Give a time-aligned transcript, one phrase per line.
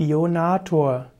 [0.00, 1.12] Bionator.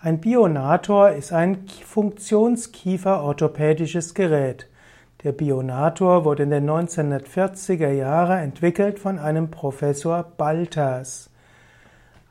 [0.00, 4.68] Ein Bionator ist ein funktionskieferorthopädisches Gerät.
[5.24, 11.28] Der Bionator wurde in den 1940er Jahren entwickelt von einem Professor Balters.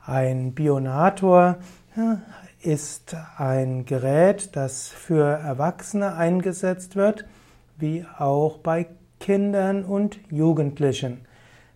[0.05, 1.57] Ein Bionator
[2.61, 7.25] ist ein Gerät, das für Erwachsene eingesetzt wird,
[7.77, 8.87] wie auch bei
[9.19, 11.25] Kindern und Jugendlichen.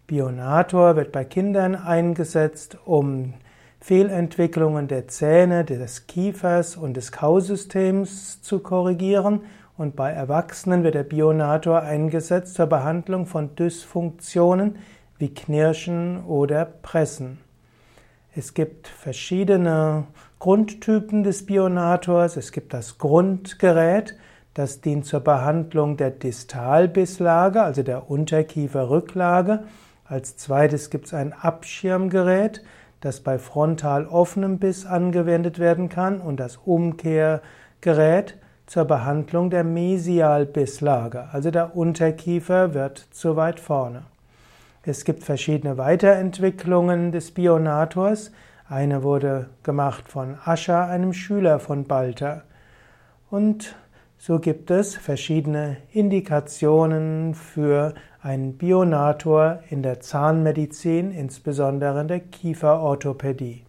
[0.07, 3.33] Bionator wird bei Kindern eingesetzt, um
[3.79, 9.41] Fehlentwicklungen der Zähne, des Kiefers und des Kausystems zu korrigieren
[9.77, 14.77] und bei Erwachsenen wird der Bionator eingesetzt zur Behandlung von Dysfunktionen
[15.19, 17.39] wie Knirschen oder Pressen.
[18.35, 20.05] Es gibt verschiedene
[20.39, 22.37] Grundtypen des Bionators.
[22.37, 24.15] Es gibt das Grundgerät,
[24.53, 29.63] das dient zur Behandlung der Distalbisslage, also der Unterkieferrücklage.
[30.05, 32.63] Als zweites gibt es ein Abschirmgerät,
[33.01, 41.29] das bei frontal offenem Biss angewendet werden kann und das Umkehrgerät zur Behandlung der Mesialbisslage,
[41.31, 44.03] also der Unterkiefer wird zu weit vorne.
[44.83, 48.31] Es gibt verschiedene Weiterentwicklungen des Bionators.
[48.69, 52.43] Eine wurde gemacht von Ascher, einem Schüler von Balter.
[53.29, 53.75] Und
[54.17, 63.66] so gibt es verschiedene Indikationen für einen Bionator in der Zahnmedizin, insbesondere in der Kieferorthopädie.